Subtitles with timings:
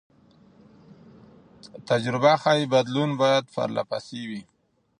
[1.89, 4.41] تجربه ښيي بدلون باید پرله پسې وي.